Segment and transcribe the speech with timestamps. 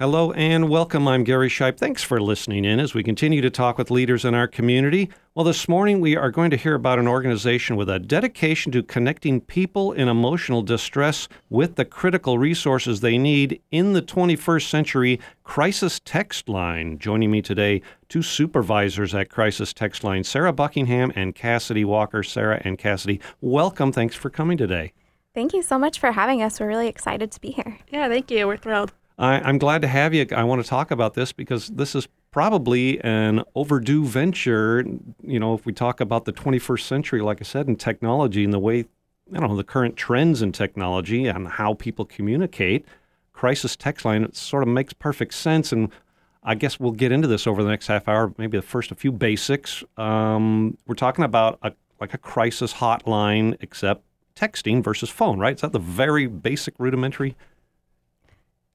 [0.00, 1.08] Hello and welcome.
[1.08, 1.76] I'm Gary Shipe.
[1.76, 5.10] Thanks for listening in as we continue to talk with leaders in our community.
[5.34, 8.84] Well, this morning we are going to hear about an organization with a dedication to
[8.84, 15.20] connecting people in emotional distress with the critical resources they need in the 21st century
[15.42, 17.00] Crisis Text Line.
[17.00, 22.22] Joining me today, two supervisors at Crisis Text Line, Sarah Buckingham and Cassidy Walker.
[22.22, 23.90] Sarah and Cassidy, welcome.
[23.90, 24.92] Thanks for coming today.
[25.34, 26.60] Thank you so much for having us.
[26.60, 27.78] We're really excited to be here.
[27.90, 28.46] Yeah, thank you.
[28.46, 28.92] We're thrilled.
[29.18, 30.26] I, am glad to have you.
[30.34, 34.84] I want to talk about this because this is probably an overdue venture.
[35.22, 38.52] You know, if we talk about the 21st century, like I said, in technology and
[38.52, 38.84] the way,
[39.34, 42.86] I don't know, the current trends in technology and how people communicate,
[43.32, 45.72] crisis text line it sort of makes perfect sense.
[45.72, 45.90] And
[46.44, 48.32] I guess we'll get into this over the next half hour.
[48.38, 49.82] Maybe the first a few basics.
[49.96, 54.04] Um, we're talking about a like a crisis hotline, except
[54.36, 55.56] texting versus phone, right?
[55.56, 57.34] Is that the very basic rudimentary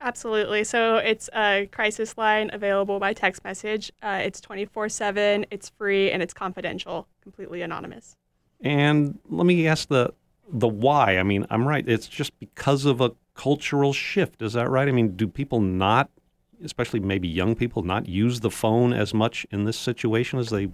[0.04, 0.66] Absolutely.
[0.66, 3.90] So it's a crisis line available by text message.
[4.04, 8.18] Uh, it's 24 7, it's free, and it's confidential, completely anonymous.
[8.60, 10.14] And let me ask the
[10.52, 11.18] the why.
[11.18, 11.88] I mean, I'm right.
[11.88, 14.42] It's just because of a cultural shift.
[14.42, 14.90] Is that right?
[14.90, 16.10] I mean, do people not,
[16.64, 20.68] especially maybe young people, not use the phone as much in this situation as they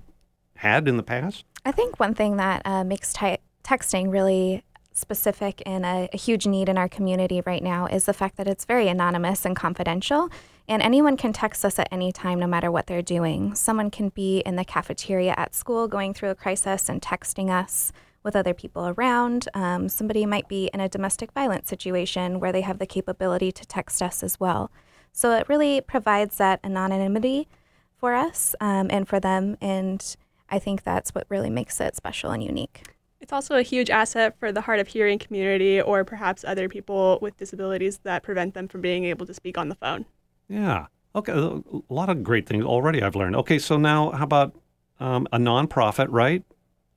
[0.55, 1.45] had in the past?
[1.65, 4.63] I think one thing that uh, makes ty- texting really
[4.99, 8.47] specific and a, a, huge need in our community right now is the fact that
[8.47, 10.29] it's very anonymous and confidential.
[10.67, 13.55] And anyone can text us at any time, no matter what they're doing.
[13.55, 17.91] Someone can be in the cafeteria at school going through a crisis and texting us
[18.23, 19.47] with other people around.
[19.53, 23.65] Um, somebody might be in a domestic violence situation where they have the capability to
[23.65, 24.71] text us as well.
[25.11, 27.47] So it really provides that anonymity
[27.95, 29.57] for us um, and for them.
[29.61, 30.15] And
[30.49, 32.83] I think that's what really makes it special and unique.
[33.21, 37.19] It's also a huge asset for the hard of hearing community or perhaps other people
[37.21, 40.05] with disabilities that prevent them from being able to speak on the phone.
[40.47, 40.87] Yeah.
[41.15, 41.33] Okay.
[41.33, 41.61] A
[41.93, 43.35] lot of great things already I've learned.
[43.35, 43.59] Okay.
[43.59, 44.55] So now, how about
[44.99, 46.43] um, a nonprofit, right?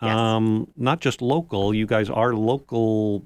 [0.01, 0.17] Yes.
[0.17, 1.75] Um, not just local.
[1.75, 3.25] You guys are local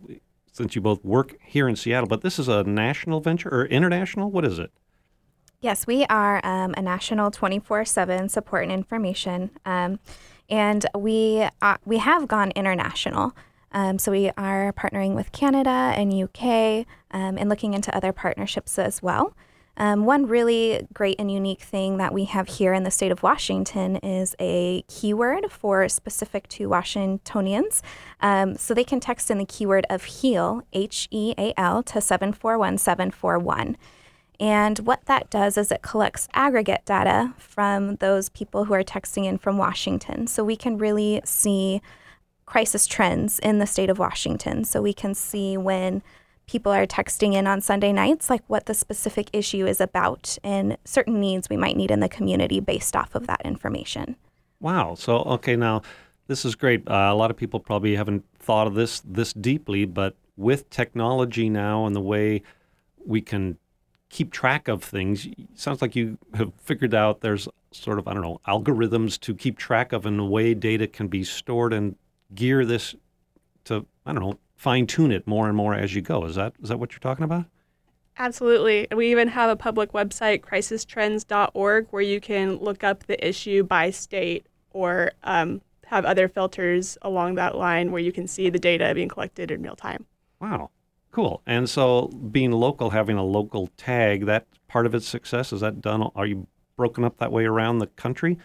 [0.53, 4.31] since you both work here in Seattle, but this is a national venture or international?
[4.31, 4.71] What is it?
[5.61, 9.51] Yes, we are um, a national 24 7 support and information.
[9.65, 9.99] Um,
[10.49, 13.35] and we uh, we have gone international.
[13.73, 18.79] Um, so we are partnering with Canada and UK um, and looking into other partnerships
[18.79, 19.35] as well.
[19.79, 23.23] Um, one really great and unique thing that we have here in the state of
[23.23, 27.83] Washington is a keyword for specific to Washingtonians.
[28.21, 32.01] Um, so they can text in the keyword of HEAL, H E A L, to
[32.01, 33.77] 741741.
[34.39, 39.25] And what that does is it collects aggregate data from those people who are texting
[39.25, 40.27] in from Washington.
[40.27, 41.81] So we can really see
[42.45, 44.65] crisis trends in the state of Washington.
[44.65, 46.03] So we can see when
[46.47, 50.77] people are texting in on Sunday nights, like what the specific issue is about and
[50.85, 54.17] certain needs we might need in the community based off of that information.
[54.61, 54.95] Wow.
[54.95, 55.83] So, okay, now
[56.29, 56.89] this is great.
[56.89, 61.49] Uh, a lot of people probably haven't thought of this this deeply, but with technology
[61.49, 62.43] now and the way
[63.05, 63.59] we can
[64.09, 65.29] keep track of things.
[65.55, 69.59] Sounds like you have figured out there's sort of I don't know algorithms to keep
[69.59, 71.97] track of and the way data can be stored and
[72.35, 72.95] gear this
[73.65, 76.25] to I don't know fine tune it more and more as you go.
[76.25, 77.47] Is that is that what you're talking about?
[78.19, 78.87] Absolutely.
[78.91, 83.63] And we even have a public website, crisistrends.org, where you can look up the issue
[83.63, 88.59] by state or um, have other filters along that line where you can see the
[88.59, 90.07] data being collected in real time.
[90.41, 90.71] Wow.
[91.17, 91.41] Cool.
[91.47, 95.81] And so being local, having a local tag, that part of its success, is that
[95.81, 96.11] done?
[96.15, 96.47] Are you
[96.77, 98.37] broken up that way around the country?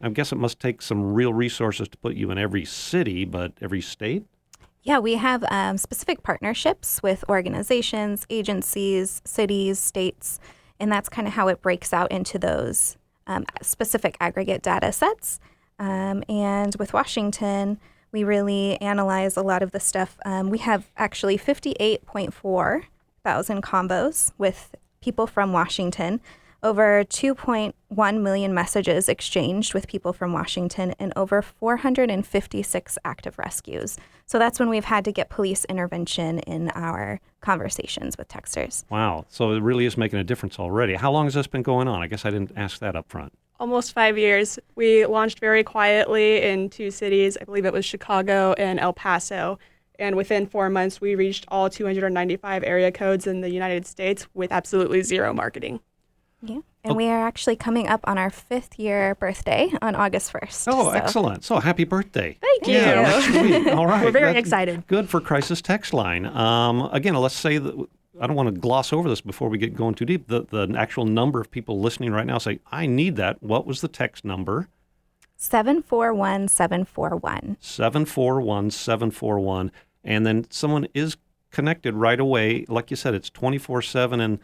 [0.00, 3.54] I guess it must take some real resources to put you in every city, but
[3.60, 4.22] every state?
[4.84, 10.38] Yeah, we have um, specific partnerships with organizations, agencies, cities, states,
[10.78, 15.40] and that's kind of how it breaks out into those um, specific aggregate data sets.
[15.80, 17.80] Um, and with Washington,
[18.12, 20.18] we really analyze a lot of the stuff.
[20.24, 22.84] Um, we have actually 58.4
[23.24, 26.20] thousand combos with people from Washington,
[26.62, 33.96] over 2.1 million messages exchanged with people from Washington, and over 456 active rescues.
[34.26, 38.84] So that's when we've had to get police intervention in our conversations with texters.
[38.90, 39.26] Wow.
[39.28, 40.94] So it really is making a difference already.
[40.94, 42.00] How long has this been going on?
[42.00, 43.32] I guess I didn't ask that up front
[43.62, 44.58] almost five years.
[44.74, 47.38] We launched very quietly in two cities.
[47.40, 49.56] I believe it was Chicago and El Paso.
[50.00, 54.50] And within four months, we reached all 295 area codes in the United States with
[54.50, 55.78] absolutely zero marketing.
[56.42, 56.58] Yeah.
[56.82, 60.64] And we are actually coming up on our fifth year birthday on August 1st.
[60.72, 60.90] Oh, so.
[60.90, 61.44] excellent.
[61.44, 62.36] So happy birthday.
[62.40, 62.74] Thank you.
[62.74, 64.04] Yeah, All right.
[64.04, 64.88] We're very That's excited.
[64.88, 66.26] Good for Crisis Text Line.
[66.26, 67.86] Um, again, let's say that
[68.22, 70.28] I don't want to gloss over this before we get going too deep.
[70.28, 73.80] The the actual number of people listening right now say, "I need that." What was
[73.80, 74.68] the text number?
[75.36, 77.56] 741741.
[77.60, 79.72] 741741
[80.04, 81.16] and then someone is
[81.50, 82.64] connected right away.
[82.68, 84.38] Like you said, it's 24/7 and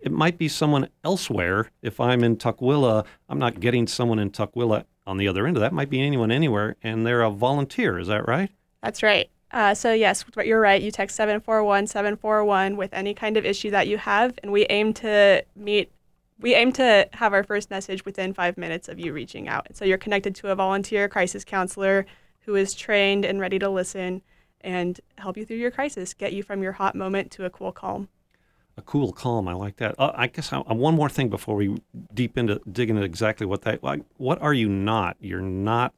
[0.00, 1.70] it might be someone elsewhere.
[1.80, 5.62] If I'm in Tukwila, I'm not getting someone in Tukwila on the other end of
[5.62, 5.72] that.
[5.72, 7.98] Might be anyone anywhere, and they're a volunteer.
[7.98, 8.50] Is that right?
[8.82, 9.30] That's right.
[9.54, 10.82] Uh, so yes, you're right.
[10.82, 14.92] You text 741 741 with any kind of issue that you have, and we aim
[14.94, 15.92] to meet.
[16.40, 19.68] We aim to have our first message within five minutes of you reaching out.
[19.72, 22.04] So you're connected to a volunteer crisis counselor
[22.40, 24.22] who is trained and ready to listen
[24.60, 27.70] and help you through your crisis, get you from your hot moment to a cool
[27.70, 28.08] calm.
[28.76, 29.46] A cool calm.
[29.46, 29.94] I like that.
[30.00, 31.80] Uh, I guess I, uh, one more thing before we
[32.12, 33.84] deep into dig into exactly what that.
[33.84, 35.16] Like, what are you not?
[35.20, 35.94] You're not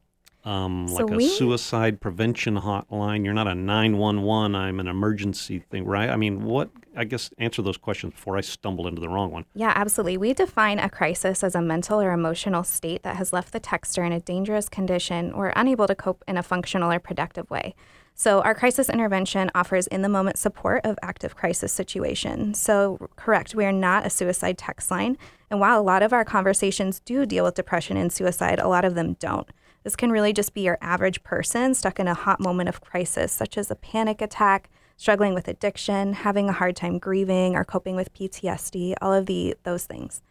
[0.47, 3.25] um, so like a we, suicide prevention hotline.
[3.25, 4.55] You're not a 911.
[4.55, 6.09] I'm an emergency thing, right?
[6.09, 6.69] I mean, what?
[6.95, 9.43] I guess answer those questions before I stumble into the wrong one.
[9.53, 10.17] Yeah, absolutely.
[10.17, 14.05] We define a crisis as a mental or emotional state that has left the texter
[14.05, 17.75] in a dangerous condition or unable to cope in a functional or productive way.
[18.15, 22.59] So, our crisis intervention offers in the moment support of active crisis situations.
[22.59, 25.17] So, correct, we are not a suicide text line.
[25.51, 28.85] And while a lot of our conversations do deal with depression and suicide, a lot
[28.85, 29.47] of them don't.
[29.87, 33.31] This can really just be your average person stuck in a hot moment of crisis,
[33.31, 37.95] such as a panic attack, struggling with addiction, having a hard time grieving, or coping
[37.95, 40.21] with PTSD, all of the those things.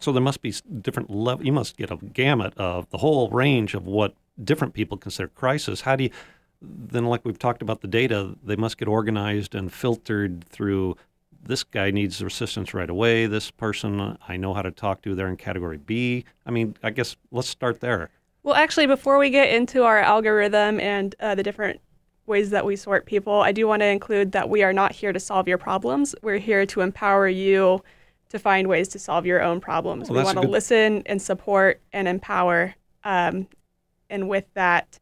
[0.00, 0.52] So there must be
[0.82, 1.46] different level.
[1.46, 4.12] You must get a gamut of the whole range of what
[4.44, 5.80] different people consider crisis.
[5.80, 6.10] How do you
[6.60, 10.94] then, like we've talked about the data, they must get organized and filtered through
[11.42, 13.24] this guy needs assistance right away.
[13.24, 16.26] This person I know how to talk to, they're in category B.
[16.44, 18.10] I mean, I guess let's start there.
[18.46, 21.80] Well, actually, before we get into our algorithm and uh, the different
[22.26, 25.12] ways that we sort people, I do want to include that we are not here
[25.12, 26.14] to solve your problems.
[26.22, 27.82] We're here to empower you
[28.28, 30.08] to find ways to solve your own problems.
[30.08, 30.50] Well, we want to good...
[30.50, 32.76] listen and support and empower.
[33.02, 33.48] Um,
[34.10, 35.00] and with that,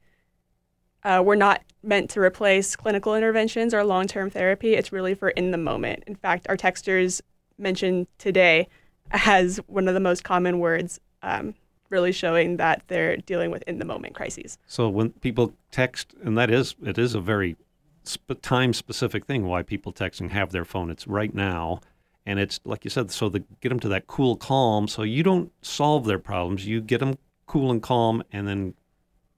[1.03, 4.73] uh, we're not meant to replace clinical interventions or long term therapy.
[4.73, 6.05] It's really for in the moment.
[6.07, 7.21] In fact, our texters
[7.59, 8.69] mentioned today
[9.11, 11.55] as one of the most common words, um,
[11.95, 14.59] really showing that they're dealing with in the moment crises.
[14.67, 17.57] So when people text, and that is, it is a very
[18.03, 20.91] sp- time specific thing why people text and have their phone.
[20.91, 21.81] It's right now.
[22.27, 24.89] And it's like you said, so to get them to that cool calm.
[24.89, 28.75] So you don't solve their problems, you get them cool and calm, and then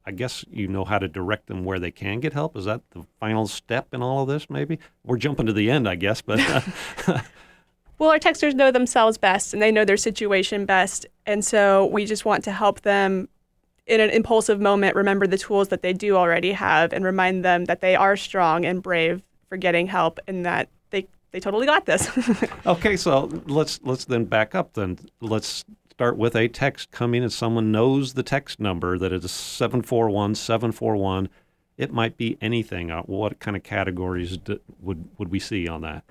[0.06, 2.56] I guess you know how to direct them where they can get help.
[2.56, 4.48] Is that the final step in all of this?
[4.48, 6.22] Maybe we're jumping to the end, I guess.
[6.22, 6.60] But uh,
[7.98, 12.04] well, our texters know themselves best, and they know their situation best, and so we
[12.04, 13.28] just want to help them
[13.86, 17.64] in an impulsive moment remember the tools that they do already have, and remind them
[17.66, 21.86] that they are strong and brave for getting help, and that they they totally got
[21.86, 22.10] this.
[22.66, 24.74] okay, so let's let's then back up.
[24.74, 25.64] Then let's
[25.96, 31.26] start with a text coming and someone knows the text number that is 741 741
[31.78, 35.80] it might be anything uh, what kind of categories do, would would we see on
[35.80, 36.04] that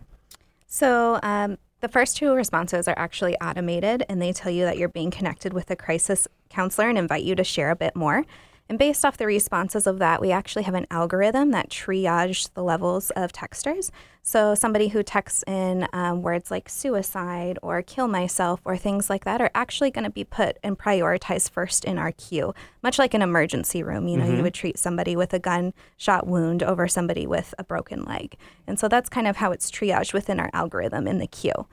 [0.65, 4.89] so um, the first two responses are actually automated and they tell you that you're
[4.89, 8.25] being connected with a crisis counselor and invite you to share a bit more
[8.67, 12.63] and based off the responses of that, we actually have an algorithm that triages the
[12.63, 13.91] levels of texters.
[14.23, 19.23] So somebody who texts in um, words like suicide or kill myself or things like
[19.25, 23.13] that are actually going to be put and prioritized first in our queue, much like
[23.13, 24.07] an emergency room.
[24.07, 24.37] You know, mm-hmm.
[24.37, 28.35] you would treat somebody with a gunshot wound over somebody with a broken leg.
[28.65, 31.67] And so that's kind of how it's triaged within our algorithm in the queue.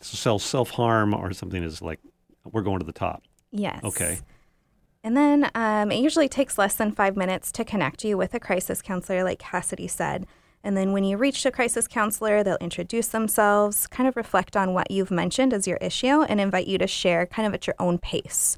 [0.00, 2.00] So self harm or something is like,
[2.44, 3.22] we're going to the top.
[3.52, 3.82] Yes.
[3.82, 4.18] Okay.
[5.06, 8.40] And then um, it usually takes less than five minutes to connect you with a
[8.40, 10.26] crisis counselor, like Cassidy said.
[10.64, 14.74] And then when you reach a crisis counselor, they'll introduce themselves, kind of reflect on
[14.74, 17.76] what you've mentioned as your issue, and invite you to share kind of at your
[17.78, 18.56] own pace.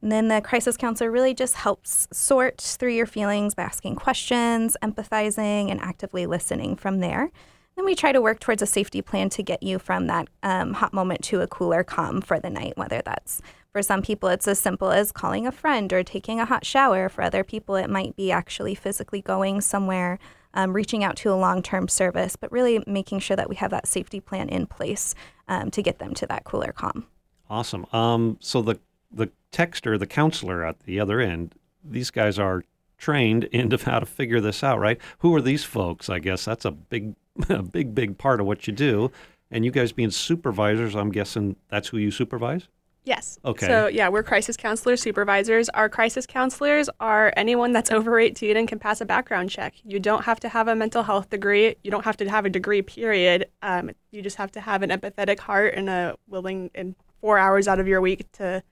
[0.00, 4.78] And then the crisis counselor really just helps sort through your feelings by asking questions,
[4.82, 7.30] empathizing, and actively listening from there.
[7.76, 10.72] Then we try to work towards a safety plan to get you from that um,
[10.72, 13.42] hot moment to a cooler calm for the night, whether that's
[13.76, 17.10] for some people, it's as simple as calling a friend or taking a hot shower.
[17.10, 20.18] For other people, it might be actually physically going somewhere,
[20.54, 23.70] um, reaching out to a long term service, but really making sure that we have
[23.72, 25.14] that safety plan in place
[25.46, 27.06] um, to get them to that cooler calm.
[27.50, 27.84] Awesome.
[27.92, 28.80] Um, so the
[29.12, 31.54] the texter, the counselor at the other end,
[31.84, 32.64] these guys are
[32.96, 34.98] trained into how to figure this out, right?
[35.18, 36.08] Who are these folks?
[36.08, 37.14] I guess that's a big,
[37.50, 39.12] a big, big part of what you do.
[39.50, 42.68] And you guys being supervisors, I'm guessing that's who you supervise.
[43.06, 43.38] Yes.
[43.44, 43.66] Okay.
[43.66, 45.68] So, yeah, we're crisis counselor supervisors.
[45.70, 49.74] Our crisis counselors are anyone that's over 18 and can pass a background check.
[49.84, 51.76] You don't have to have a mental health degree.
[51.84, 53.46] You don't have to have a degree, period.
[53.62, 57.68] Um, you just have to have an empathetic heart and a willing and four hours
[57.68, 58.62] out of your week to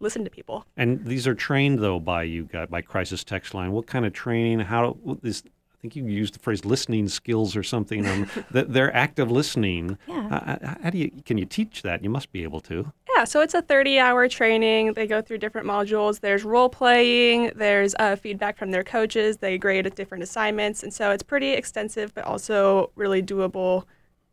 [0.00, 0.66] listen to people.
[0.76, 3.72] And these are trained though by you guys by Crisis Text Line.
[3.72, 4.60] What kind of training?
[4.60, 5.42] How what this?
[5.46, 5.48] I
[5.82, 8.06] think you used the phrase listening skills or something.
[8.06, 9.98] Um, that they're active listening.
[10.06, 10.28] Yeah.
[10.28, 12.04] How, how do you can you teach that?
[12.04, 12.92] You must be able to.
[13.16, 14.94] Yeah, so it's a 30 hour training.
[14.94, 16.20] They go through different modules.
[16.20, 19.38] There's role playing, there's uh, feedback from their coaches.
[19.38, 20.84] They grade at different assignments.
[20.84, 23.84] And so it's pretty extensive, but also really doable.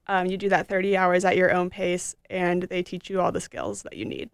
[0.06, 3.32] Um, you do that 30 hours at your own pace, and they teach you all
[3.32, 4.30] the skills that you need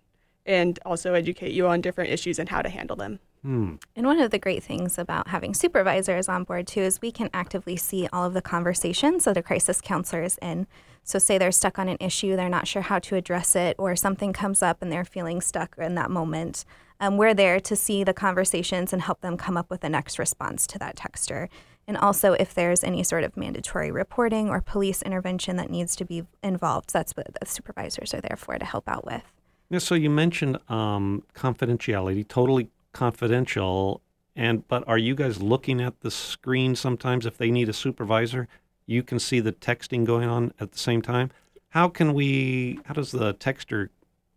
[0.46, 3.20] and also educate you on different issues and how to handle them.
[3.46, 3.76] Hmm.
[3.96, 7.30] And one of the great things about having supervisors on board too is we can
[7.32, 10.66] actively see all of the conversations that a crisis counselor is in.
[11.04, 13.96] So, say they're stuck on an issue, they're not sure how to address it, or
[13.96, 16.66] something comes up and they're feeling stuck in that moment.
[17.00, 20.18] Um, we're there to see the conversations and help them come up with the next
[20.18, 21.48] response to that texter.
[21.88, 26.06] And also, if there's any sort of mandatory reporting or police intervention that needs to
[26.06, 29.22] be involved, that's what the supervisors are there for to help out with.
[29.70, 34.02] Yeah, so you mentioned um, confidentiality, totally confidential.
[34.36, 38.48] And but are you guys looking at the screen sometimes if they need a supervisor?
[38.88, 41.30] You can see the texting going on at the same time.
[41.70, 42.80] How can we?
[42.86, 43.90] How does the texter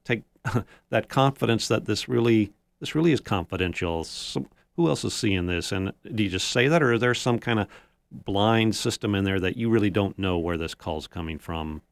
[0.04, 0.24] take
[0.90, 4.06] that confidence that this really this really is confidential?
[4.76, 5.72] Who else is seeing this?
[5.72, 7.68] And do you just say that, or is there some kind of
[8.10, 11.82] blind system in there that you really don't know where this call's coming from?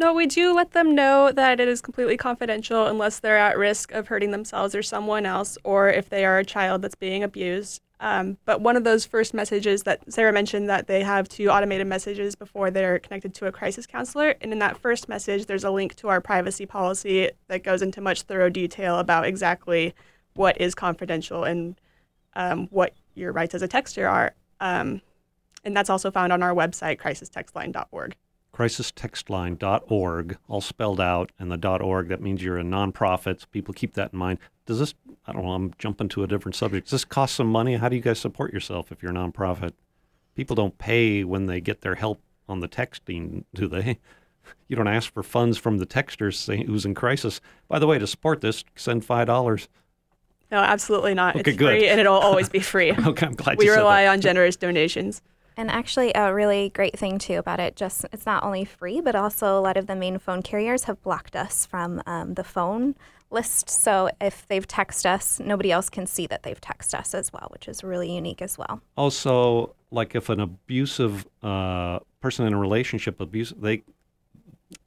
[0.00, 3.90] No, we do let them know that it is completely confidential unless they're at risk
[3.90, 7.82] of hurting themselves or someone else, or if they are a child that's being abused.
[7.98, 11.88] Um, but one of those first messages that Sarah mentioned that they have two automated
[11.88, 14.36] messages before they're connected to a crisis counselor.
[14.40, 18.00] And in that first message, there's a link to our privacy policy that goes into
[18.00, 19.96] much thorough detail about exactly
[20.34, 21.74] what is confidential and
[22.36, 24.32] um, what your rights as a texter are.
[24.60, 25.02] Um,
[25.64, 28.14] and that's also found on our website, crisistextline.org
[28.58, 33.40] crisistextline.org, all spelled out, and the .org, that means you're a nonprofit.
[33.40, 34.38] So people keep that in mind.
[34.66, 34.94] Does this,
[35.26, 36.86] I don't know, I'm jumping to a different subject.
[36.86, 37.76] Does this cost some money?
[37.76, 39.72] How do you guys support yourself if you're a nonprofit?
[40.34, 43.98] People don't pay when they get their help on the texting, do they?
[44.66, 47.42] You don't ask for funds from the texters saying who's in crisis.
[47.68, 49.68] By the way, to support this, send $5.
[50.50, 51.36] No, absolutely not.
[51.36, 51.78] Okay, it's good.
[51.78, 52.92] free and it'll always be free.
[52.92, 55.20] Okay, I'm glad we you said rely on generous donations.
[55.58, 59.16] And actually, a really great thing too about it, just it's not only free, but
[59.16, 62.94] also a lot of the main phone carriers have blocked us from um, the phone
[63.32, 63.68] list.
[63.68, 67.48] So if they've texted us, nobody else can see that they've texted us as well,
[67.50, 68.80] which is really unique as well.
[68.96, 73.82] Also, like if an abusive uh, person in a relationship abuse, they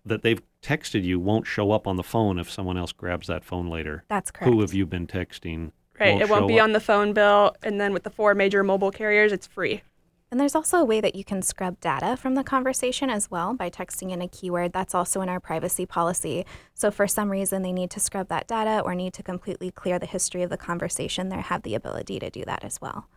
[0.05, 3.43] that they've texted you won't show up on the phone if someone else grabs that
[3.43, 4.05] phone later.
[4.07, 4.53] That's correct.
[4.53, 5.73] Who have you been texting?
[5.99, 6.19] Right.
[6.19, 6.63] it won't be up.
[6.63, 7.55] on the phone bill.
[7.61, 9.83] And then with the four major mobile carriers, it's free.
[10.31, 13.53] And there's also a way that you can scrub data from the conversation as well
[13.53, 14.71] by texting in a keyword.
[14.71, 16.45] That's also in our privacy policy.
[16.73, 19.99] So for some reason they need to scrub that data or need to completely clear
[19.99, 23.07] the history of the conversation, they have the ability to do that as well.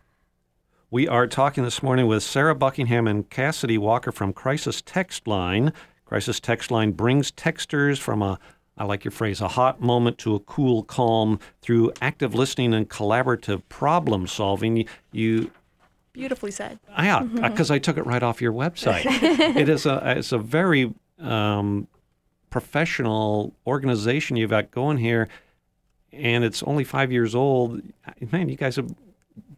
[0.91, 5.71] We are talking this morning with Sarah Buckingham and Cassidy Walker from Crisis Text Line.
[6.03, 8.39] Crisis Text Line brings texters from a
[8.77, 12.89] I like your phrase, a hot moment to a cool calm through active listening and
[12.89, 14.85] collaborative problem solving.
[15.13, 15.49] You
[16.15, 16.79] Beautifully said.
[16.97, 19.03] Yeah, because I took it right off your website.
[19.57, 21.89] it is a it's a very um,
[22.49, 25.27] professional organization you've got going here,
[26.13, 27.81] and it's only five years old.
[28.31, 28.95] Man, you guys have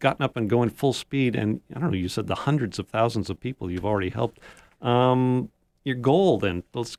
[0.00, 1.96] gotten up and going full speed, and I don't know.
[1.96, 4.40] You said the hundreds of thousands of people you've already helped.
[4.82, 5.50] Um,
[5.84, 6.64] your goal then?
[6.74, 6.96] Let's.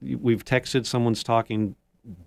[0.00, 0.86] We've texted.
[0.86, 1.74] Someone's talking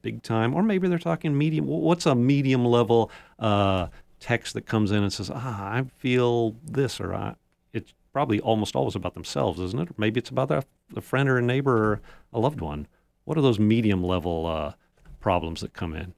[0.01, 1.67] big time, or maybe they're talking medium.
[1.67, 3.11] What's a medium level?
[3.39, 3.87] Uh,
[4.19, 7.35] text that comes in and says, "Ah, I feel this," or I,
[7.73, 9.89] it's probably almost always about themselves, isn't it?
[9.89, 10.63] Or maybe it's about a,
[10.95, 12.01] a friend or a neighbor or
[12.33, 12.87] a loved one.
[13.25, 14.73] What are those medium level uh,
[15.19, 16.13] problems that come in?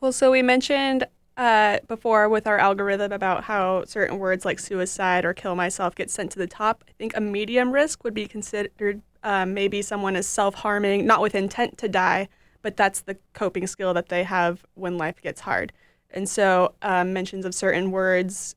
[0.00, 5.24] Well, so we mentioned uh, before with our algorithm about how certain words like suicide
[5.24, 6.84] or kill myself get sent to the top.
[6.88, 11.20] I think a medium risk would be considered um, maybe someone is self harming, not
[11.20, 12.28] with intent to die,
[12.62, 15.72] but that's the coping skill that they have when life gets hard.
[16.10, 18.54] And so, um, mentions of certain words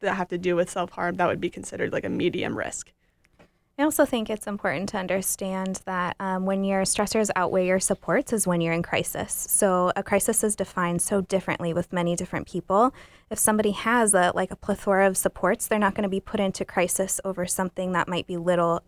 [0.00, 2.92] that have to do with self harm, that would be considered like a medium risk.
[3.76, 8.32] I also think it's important to understand that um, when your stressors outweigh your supports
[8.32, 9.32] is when you're in crisis.
[9.32, 12.94] So a crisis is defined so differently with many different people.
[13.30, 16.38] If somebody has a like a plethora of supports, they're not going to be put
[16.38, 18.84] into crisis over something that might be little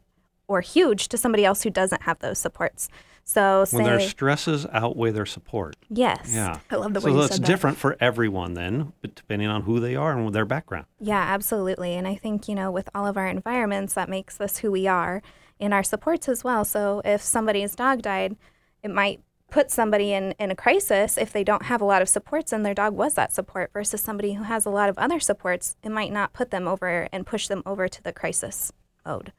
[0.47, 2.89] or huge to somebody else who doesn't have those supports.
[3.29, 5.75] So when their stresses outweigh their support.
[5.91, 6.31] yes.
[6.33, 6.61] Yeah.
[6.71, 7.47] I love the way So you that's said that.
[7.47, 10.87] different for everyone then, depending on who they are and their background.
[11.01, 11.95] Yeah, absolutely.
[11.95, 14.87] And I think, you know, with all of our environments, that makes us who we
[14.87, 15.23] are
[15.59, 16.65] in our supports as well.
[16.65, 18.37] So if somebody's dog died,
[18.85, 22.09] it might put somebody in, in a crisis if they don't have a lot of
[22.09, 25.19] supports and their dog was that support versus somebody who has a lot of other
[25.19, 25.77] supports.
[25.83, 28.73] It might not put them over and push them over to the crisis
[29.05, 29.33] mode.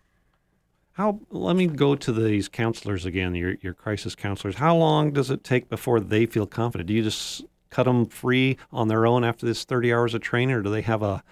[0.97, 1.19] How?
[1.29, 3.35] Let me go to these counselors again.
[3.35, 4.55] Your your crisis counselors.
[4.55, 6.87] How long does it take before they feel confident?
[6.87, 10.55] Do you just cut them free on their own after this thirty hours of training,
[10.55, 11.23] or do they have a,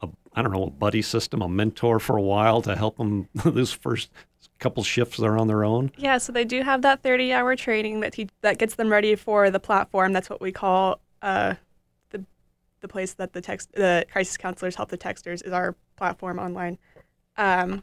[0.00, 3.28] a I don't know, a buddy system, a mentor for a while to help them
[3.34, 4.10] those first
[4.58, 5.92] couple shifts they're on their own?
[5.98, 9.50] Yeah, so they do have that 30-hour training that te- that gets them ready for
[9.50, 10.14] the platform.
[10.14, 11.56] That's what we call uh,
[12.08, 12.24] the
[12.80, 16.78] the place that the text the crisis counselors help the texters is our platform online.
[17.36, 17.82] Um,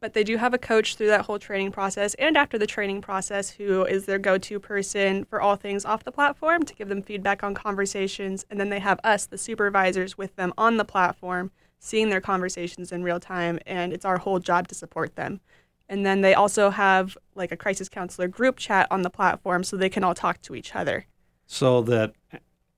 [0.00, 3.00] but they do have a coach through that whole training process and after the training
[3.00, 7.02] process who is their go-to person for all things off the platform to give them
[7.02, 11.50] feedback on conversations and then they have us the supervisors with them on the platform
[11.78, 15.40] seeing their conversations in real time and it's our whole job to support them
[15.88, 19.76] and then they also have like a crisis counselor group chat on the platform so
[19.76, 21.06] they can all talk to each other.
[21.46, 22.12] so that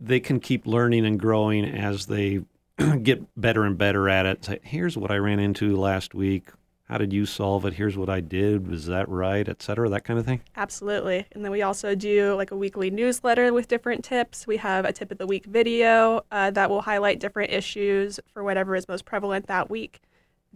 [0.00, 2.40] they can keep learning and growing as they
[3.02, 4.60] get better and better at it.
[4.62, 6.48] Here's what I ran into last week.
[6.90, 7.74] How did you solve it?
[7.74, 8.66] Here's what I did.
[8.66, 9.48] Was that right?
[9.48, 10.40] Et cetera, that kind of thing.
[10.56, 11.24] Absolutely.
[11.30, 14.44] And then we also do like a weekly newsletter with different tips.
[14.44, 18.42] We have a tip of the week video uh, that will highlight different issues for
[18.42, 20.00] whatever is most prevalent that week.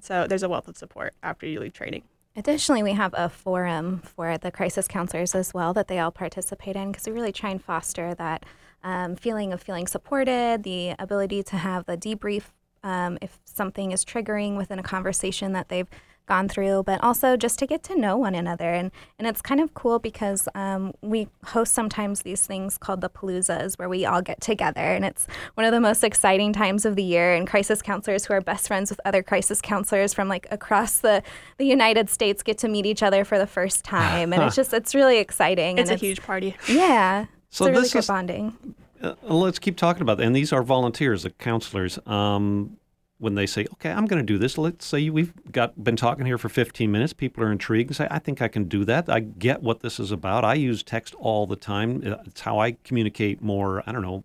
[0.01, 2.03] So there's a wealth of support after you leave training.
[2.35, 6.75] Additionally, we have a forum for the crisis counselors as well that they all participate
[6.75, 8.45] in because we really try and foster that
[8.83, 12.47] um, feeling of feeling supported, the ability to have the debrief
[12.83, 15.89] um, if something is triggering within a conversation that they've
[16.27, 18.73] gone through, but also just to get to know one another.
[18.73, 23.11] And, and it's kind of cool because um, we host sometimes these things called the
[23.11, 24.81] paloozas where we all get together.
[24.81, 27.35] And it's one of the most exciting times of the year.
[27.35, 31.23] And crisis counselors who are best friends with other crisis counselors from like across the,
[31.59, 34.33] the United States get to meet each other for the first time.
[34.33, 35.79] And it's just, it's really exciting.
[35.79, 36.57] It's and a huge party.
[36.69, 37.27] Yeah.
[37.51, 38.75] So it's a really this good is- bonding.
[39.03, 40.25] Uh, let's keep talking about that.
[40.25, 41.99] And these are volunteers, the counselors.
[42.07, 42.79] Um,
[43.25, 46.27] when they say, "Okay, I'm going to do this," let's say we've got been talking
[46.27, 47.13] here for 15 minutes.
[47.13, 49.09] People are intrigued and say, "I think I can do that.
[49.09, 50.45] I get what this is about.
[50.45, 52.03] I use text all the time.
[52.07, 53.83] Uh, It's how I communicate more.
[53.87, 54.23] I don't know.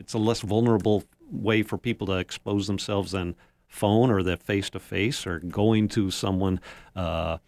[0.00, 3.36] It's a less vulnerable way for people to expose themselves than
[3.68, 6.60] phone or the face to face or going to someone."
[6.96, 7.38] Uh,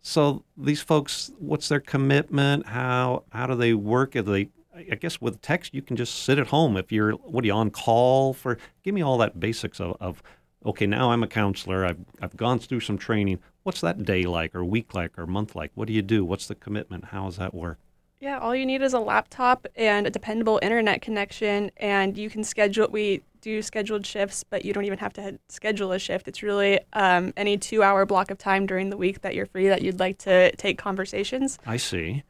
[0.00, 2.66] so these folks, what's their commitment?
[2.68, 4.14] How how do they work?
[4.16, 7.44] Are they I guess with text you can just sit at home if you're what
[7.44, 8.58] are you on call for?
[8.82, 10.22] Give me all that basics of, of
[10.64, 11.84] okay now I'm a counselor.
[11.84, 13.40] I've I've gone through some training.
[13.62, 15.72] What's that day like or week like or month like?
[15.74, 16.24] What do you do?
[16.24, 17.06] What's the commitment?
[17.06, 17.78] How does that work?
[18.20, 22.42] Yeah, all you need is a laptop and a dependable internet connection, and you can
[22.42, 22.88] schedule.
[22.90, 26.26] We do scheduled shifts, but you don't even have to schedule a shift.
[26.26, 29.82] It's really um, any two-hour block of time during the week that you're free that
[29.82, 31.60] you'd like to take conversations.
[31.64, 32.24] I see.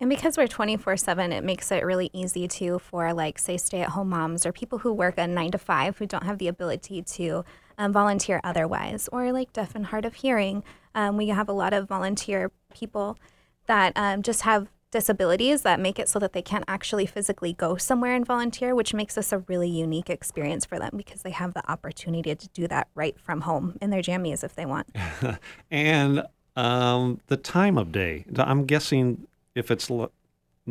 [0.00, 3.82] And because we're 24 7, it makes it really easy too for, like, say, stay
[3.82, 6.48] at home moms or people who work a nine to five who don't have the
[6.48, 7.44] ability to
[7.76, 10.64] um, volunteer otherwise, or like deaf and hard of hearing.
[10.94, 13.18] Um, we have a lot of volunteer people
[13.66, 17.76] that um, just have disabilities that make it so that they can't actually physically go
[17.76, 21.54] somewhere and volunteer, which makes this a really unique experience for them because they have
[21.54, 24.88] the opportunity to do that right from home in their jammies if they want.
[25.70, 26.22] And
[26.56, 28.24] um, the time of day.
[28.36, 29.90] I'm guessing if it's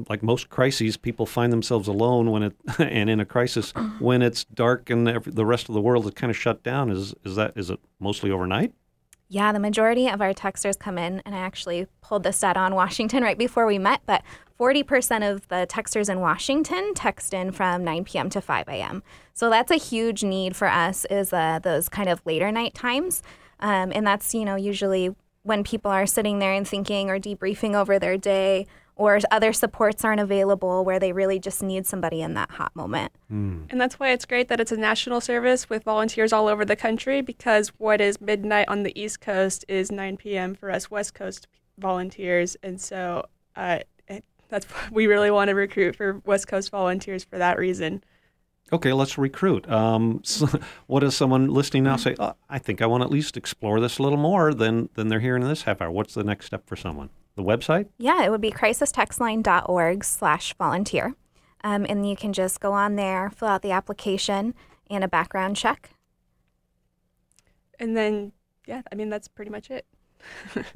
[0.07, 4.45] like most crises, people find themselves alone when it and in a crisis when it's
[4.45, 6.89] dark and every, the rest of the world is kind of shut down.
[6.89, 8.73] Is is that is it mostly overnight?
[9.31, 12.73] Yeah, the majority of our texters come in, and I actually pulled this stat on
[12.73, 14.23] Washington right before we met, but
[14.59, 18.29] 40% of the texters in Washington text in from 9 p.m.
[18.31, 19.03] to 5 a.m.
[19.35, 23.21] So that's a huge need for us is uh, those kind of later night times.
[23.59, 27.73] Um, and that's, you know, usually when people are sitting there and thinking or debriefing
[27.73, 28.67] over their day
[28.99, 33.13] or other supports aren't available where they really just need somebody in that hot moment.
[33.69, 36.75] And that's why it's great that it's a national service with volunteers all over the
[36.75, 40.53] country because what is midnight on the East Coast is 9 p.m.
[40.53, 41.47] for us West Coast
[41.77, 42.57] volunteers.
[42.61, 43.25] And so
[43.55, 48.03] uh, it, that's we really want to recruit for West Coast volunteers for that reason.
[48.71, 49.69] Okay, let's recruit.
[49.69, 50.47] Um, so
[50.87, 52.15] what does someone listening now say?
[52.19, 55.07] Oh, I think I want to at least explore this a little more than than
[55.07, 55.91] they're hearing in this half hour.
[55.91, 57.09] What's the next step for someone?
[57.35, 57.87] The website?
[57.97, 61.15] Yeah, it would be crisistextline.org slash volunteer.
[61.63, 64.53] Um, and you can just go on there, fill out the application
[64.89, 65.91] and a background check.
[67.79, 68.33] And then,
[68.65, 69.85] yeah, I mean, that's pretty much it.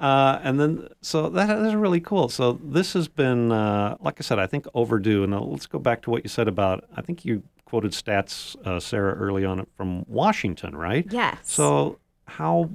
[0.00, 2.28] uh, and then, so that is really cool.
[2.28, 5.22] So this has been, uh, like I said, I think overdue.
[5.24, 6.84] And uh, let's go back to what you said about.
[6.96, 11.06] I think you quoted stats, uh, Sarah, early on from Washington, right?
[11.10, 11.38] Yes.
[11.42, 12.70] So how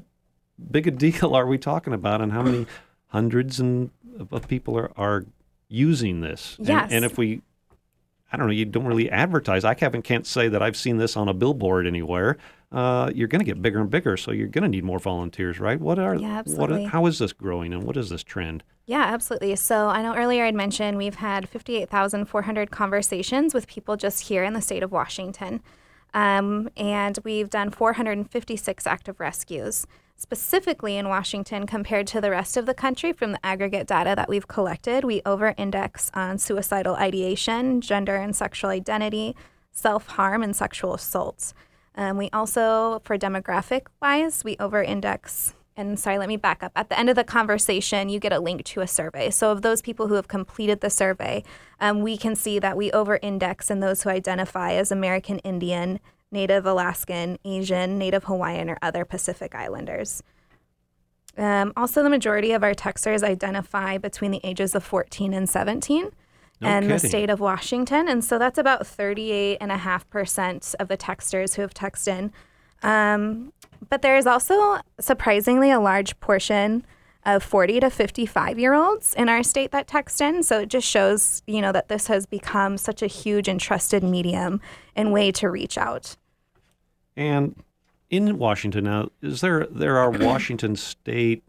[0.71, 2.65] big a deal are we talking about, and how many
[3.07, 3.91] hundreds and
[4.31, 5.25] of people are, are
[5.67, 6.55] using this?
[6.59, 6.91] And- Yes.
[6.91, 7.41] And, if we,
[8.31, 9.63] I don't know, you don't really advertise.
[9.63, 12.37] I haven't can't say that I've seen this on a billboard anywhere.
[12.71, 15.59] Uh, you're going to get bigger and bigger, so you're going to need more volunteers,
[15.59, 15.79] right?
[15.79, 16.37] What are Yeah, what?
[16.39, 16.83] absolutely.
[16.85, 18.63] How is this growing, and what is this trend?
[18.85, 19.55] Yeah, absolutely.
[19.55, 24.53] So I know earlier I'd mentioned we've had 58,400 conversations with people just here in
[24.53, 25.61] the state of Washington.
[26.13, 29.85] Um, and we've done 456 active rescues.
[30.19, 34.27] Specifically in Washington, compared to the rest of the country, from the aggregate data that
[34.27, 39.33] we've collected, we over index on suicidal ideation, gender and sexual identity,
[39.71, 41.53] self harm, and sexual assaults.
[41.95, 45.53] Um, we also, for demographic wise, we over index.
[45.77, 46.73] And sorry, let me back up.
[46.75, 49.29] At the end of the conversation, you get a link to a survey.
[49.29, 51.45] So, of those people who have completed the survey,
[51.79, 56.01] um, we can see that we over index in those who identify as American Indian,
[56.31, 60.21] Native Alaskan, Asian, Native Hawaiian, or other Pacific Islanders.
[61.37, 66.11] Um, also, the majority of our texters identify between the ages of 14 and 17
[66.61, 68.09] No and the state of Washington.
[68.09, 72.33] And so that's about 38.5% of the texters who have texted in.
[72.81, 73.53] Um,
[73.89, 76.85] but there is also surprisingly a large portion
[77.25, 80.43] of 40 to 55 year olds in our state that text in.
[80.43, 84.03] So it just shows, you know, that this has become such a huge and trusted
[84.03, 84.61] medium
[84.95, 86.15] and way to reach out.
[87.15, 87.61] And
[88.09, 91.43] in Washington now, is there there are Washington State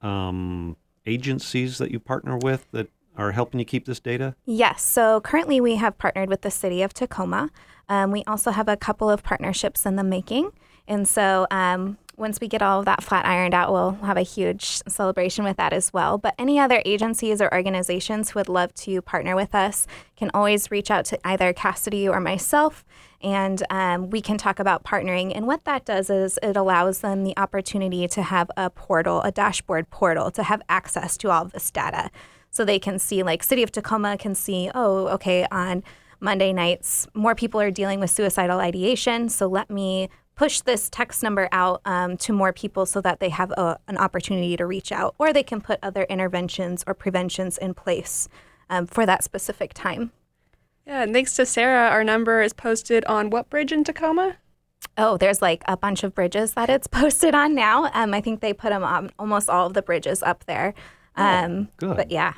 [0.00, 0.76] um,
[1.06, 4.36] agencies that you partner with that are helping you keep this data?
[4.44, 4.82] Yes.
[4.82, 7.50] So currently we have partnered with the city of Tacoma.
[7.88, 10.52] Um, we also have a couple of partnerships in the making.
[10.86, 14.22] And so um, once we get all of that flat ironed out, we'll have a
[14.22, 16.18] huge celebration with that as well.
[16.18, 20.70] But any other agencies or organizations who would love to partner with us can always
[20.70, 22.84] reach out to either Cassidy or myself.
[23.20, 25.32] And um, we can talk about partnering.
[25.34, 29.30] And what that does is it allows them the opportunity to have a portal, a
[29.30, 32.10] dashboard portal, to have access to all of this data
[32.50, 35.82] so they can see like city of tacoma can see oh okay on
[36.20, 41.22] monday nights more people are dealing with suicidal ideation so let me push this text
[41.24, 44.92] number out um, to more people so that they have a, an opportunity to reach
[44.92, 48.28] out or they can put other interventions or preventions in place
[48.70, 50.12] um, for that specific time
[50.86, 54.36] Yeah, and thanks to Sarah, our number is posted on what bridge in Tacoma?
[54.96, 58.40] oh there's like a bunch of bridges that it's posted on now um, i think
[58.40, 60.72] they put them on almost all of the bridges up there
[61.16, 61.96] um, good.
[61.96, 62.34] but yeah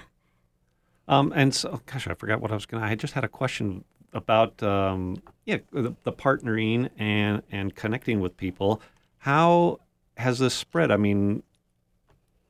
[1.06, 2.88] Um, and so, gosh, I forgot what I was going to.
[2.88, 5.16] I just had a question about um,
[5.50, 8.80] yeah the, the partnering and and connecting with people.
[9.18, 9.80] How
[10.16, 10.90] has this spread?
[10.90, 11.42] I mean,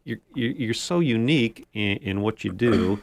[0.05, 3.01] you're you're, so unique in, in what you do.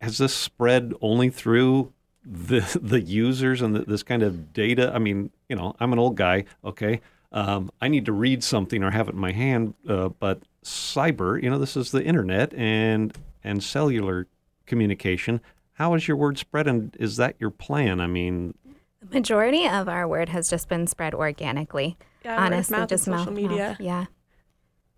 [0.00, 1.92] Has this spread only through
[2.24, 4.92] the the users and the, this kind of data?
[4.94, 6.44] I mean, you know, I'm an old guy.
[6.64, 10.42] Okay, um, I need to read something or have it in my hand, uh, but
[10.64, 14.26] cyber, you know, this is the internet and and cellular
[14.66, 15.40] communication.
[15.74, 18.00] How is your word spread, and is that your plan?
[18.00, 18.54] I mean,
[19.02, 22.88] the majority of our word has just been spread organically Yeah, word honestly mouth and
[22.88, 23.68] just social mouth, media.
[23.70, 23.80] mouth.
[23.80, 24.04] yeah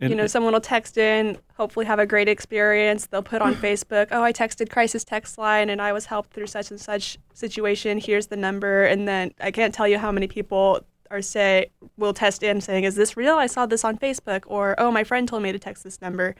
[0.00, 3.06] and- you know, someone will text in, hopefully have a great experience.
[3.06, 6.48] They'll put on Facebook, oh, I texted crisis text line and I was helped through
[6.48, 7.98] such and such situation.
[7.98, 8.84] Here's the number.
[8.84, 12.84] And then I can't tell you how many people are say will test in saying,
[12.84, 13.36] is this real?
[13.36, 14.42] I saw this on Facebook.
[14.46, 16.34] Or, oh, my friend told me to text this number.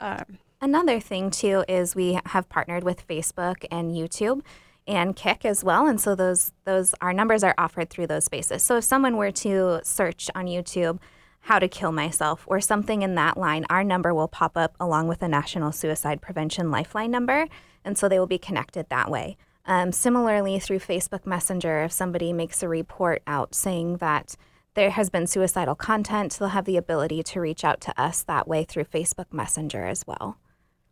[0.00, 4.40] Um, Another thing too is we have partnered with Facebook and YouTube
[4.86, 8.62] and Kik as well, and so those those our numbers are offered through those spaces.
[8.62, 10.98] So if someone were to search on YouTube
[11.40, 15.08] how to kill myself or something in that line, our number will pop up along
[15.08, 17.46] with a National Suicide Prevention Lifeline number,
[17.84, 19.36] and so they will be connected that way.
[19.66, 24.36] Um, similarly, through Facebook Messenger, if somebody makes a report out saying that
[24.74, 28.46] there has been suicidal content, they'll have the ability to reach out to us that
[28.46, 30.38] way through Facebook Messenger as well.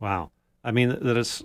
[0.00, 0.30] Wow.
[0.64, 1.44] I mean, that is,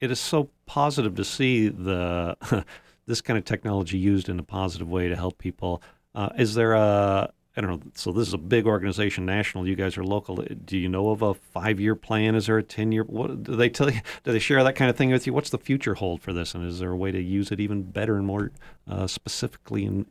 [0.00, 2.36] it is so positive to see the
[3.06, 5.82] this kind of technology used in a positive way to help people.
[6.14, 7.90] Uh, is there a I don't know.
[7.94, 9.68] So this is a big organization, national.
[9.68, 10.44] You guys are local.
[10.64, 12.34] Do you know of a five-year plan?
[12.34, 13.04] Is there a ten-year?
[13.04, 14.00] What do they tell you?
[14.24, 15.32] Do they share that kind of thing with you?
[15.32, 16.54] What's the future hold for this?
[16.54, 18.50] And is there a way to use it even better and more
[18.90, 19.84] uh, specifically?
[19.84, 20.06] In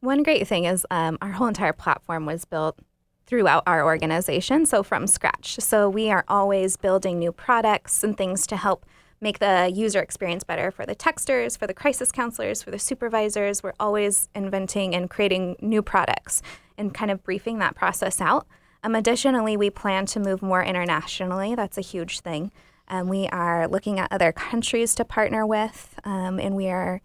[0.00, 2.78] One great thing is um, our whole entire platform was built
[3.26, 5.56] throughout our organization, so from scratch.
[5.60, 8.86] So we are always building new products and things to help
[9.20, 13.62] make the user experience better for the texters, for the crisis counselors, for the supervisors.
[13.62, 16.42] We're always inventing and creating new products
[16.78, 18.46] and kind of briefing that process out.
[18.82, 21.54] Um, additionally, we plan to move more internationally.
[21.54, 22.50] That's a huge thing.
[22.88, 27.02] Um, we are looking at other countries to partner with, um, and we are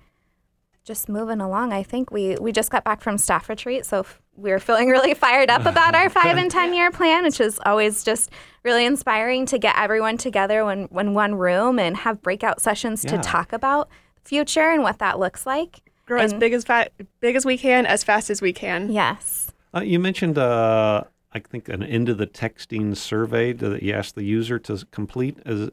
[0.84, 1.74] just moving along.
[1.74, 5.50] I think we we just got back from staff retreat, so we're feeling really fired
[5.50, 8.32] up about our five and ten year plan, which is always just
[8.64, 13.12] really inspiring to get everyone together in, in one room and have breakout sessions Yeah.
[13.12, 15.80] to talk about the future and what that looks like.
[16.06, 18.92] Grow as big as fat, big as we can, as fast as we can.
[18.92, 19.52] Yes.
[19.74, 24.16] Uh, you mentioned, uh, I think, an end of the texting survey that you asked
[24.16, 25.38] the user to complete.
[25.46, 25.70] Is,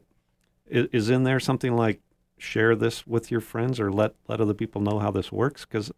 [0.67, 2.01] is is in there something like
[2.39, 5.65] share this with your friends or let let other people know how this works?
[5.65, 5.91] Because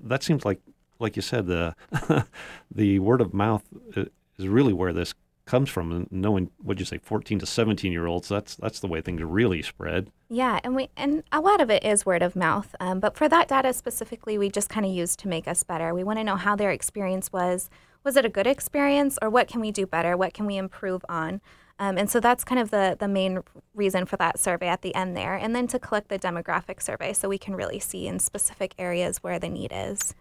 [0.00, 0.60] that seems like,
[0.98, 1.74] like you said, the
[2.70, 5.14] the word of mouth is really where this
[5.46, 5.92] comes from.
[5.92, 9.22] And knowing, what'd you say, 14 to 17 year olds, that's that's the way things
[9.22, 10.10] really spread.
[10.28, 12.74] Yeah, and we and a lot of it is word of mouth.
[12.80, 15.94] Um, but for that data specifically, we just kind of use to make us better.
[15.94, 17.70] We want to know how their experience was.
[18.04, 20.16] Was it a good experience, or what can we do better?
[20.16, 21.40] What can we improve on?
[21.78, 23.40] Um, and so that's kind of the the main
[23.74, 27.12] reason for that survey at the end there, and then to collect the demographic survey
[27.12, 30.14] so we can really see in specific areas where the need is.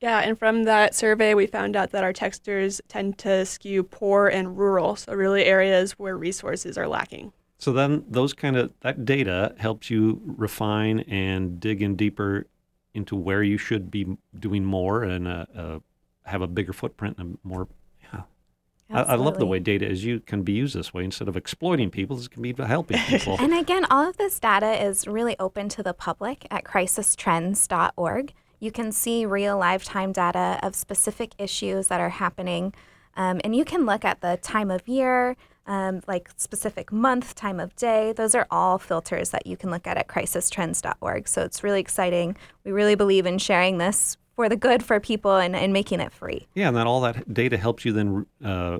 [0.00, 4.28] Yeah, and from that survey, we found out that our texters tend to skew poor
[4.28, 7.32] and rural, so really areas where resources are lacking.
[7.58, 12.46] So then those kind of that data helps you refine and dig in deeper
[12.92, 14.06] into where you should be
[14.38, 15.78] doing more and uh, uh,
[16.24, 17.66] have a bigger footprint and more.
[18.12, 18.22] Yeah,
[18.90, 21.36] I, I love the way data is you can be used this way instead of
[21.36, 22.16] exploiting people.
[22.16, 23.36] This can be helping people.
[23.40, 28.34] And again, all of this data is really open to the public at crisistrends.org.
[28.60, 32.74] You can see real lifetime data of specific issues that are happening.
[33.16, 37.60] Um, and you can look at the time of year, um, like specific month, time
[37.60, 38.12] of day.
[38.12, 41.28] Those are all filters that you can look at at crisistrends.org.
[41.28, 42.36] So it's really exciting.
[42.64, 46.12] We really believe in sharing this for the good for people and, and making it
[46.12, 46.46] free.
[46.54, 48.78] yeah, and then all that data helps you then uh,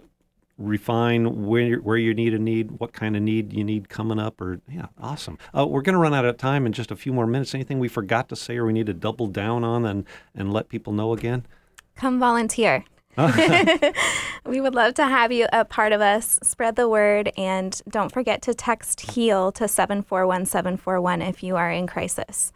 [0.59, 4.19] refine where you- where you need a need, what kind of need you need coming
[4.19, 4.41] up.
[4.41, 5.39] Or yeah, awesome.
[5.57, 7.55] Uh, we're going to run out of time in just a few more minutes.
[7.55, 10.69] Anything we forgot to say or we need to double down on and and let
[10.69, 11.47] people know again?
[11.97, 12.85] come volunteer.
[14.47, 16.39] we would love to have you a part of us.
[16.43, 21.87] Spread the word and don't forget to text HEAL to 741741 if you are in
[21.87, 22.53] crisis.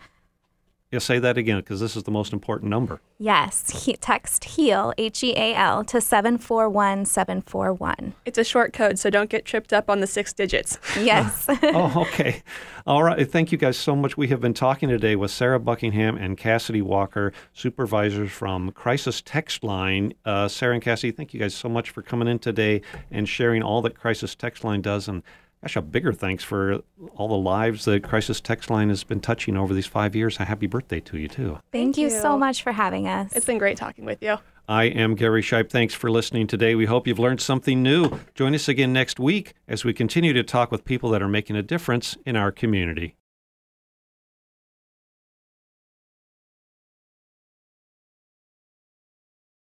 [0.91, 3.01] Yeah, say that again because this is the most important number.
[3.17, 8.15] Yes, he, text HEAL, H E A L, to 741741.
[8.25, 10.79] It's a short code, so don't get tripped up on the six digits.
[11.01, 11.47] Yes.
[11.63, 12.43] oh, okay.
[12.87, 13.31] All right.
[13.31, 14.19] Thank you guys so much.
[14.19, 19.65] We have been talking today with Sarah Buckingham and Cassidy Walker, supervisors from Crisis Text
[19.65, 20.13] Line.
[20.25, 23.63] Uh, Sarah and Cassidy, thank you guys so much for coming in today and sharing
[23.63, 25.09] all that Crisis Text Line does.
[25.09, 25.23] And
[25.63, 26.81] gosh, a bigger thanks for
[27.15, 30.39] all the lives that Crisis Text Line has been touching over these five years.
[30.41, 31.59] A happy birthday to you, too.
[31.73, 33.33] Thank, Thank you so much for having us.
[33.35, 34.39] It's been great talking with you.
[34.69, 35.69] I am Gary Shipe.
[35.69, 36.77] Thanks for listening today.
[36.77, 38.21] We hope you've learned something new.
[38.35, 41.57] Join us again next week as we continue to talk with people that are making
[41.57, 43.17] a difference in our community.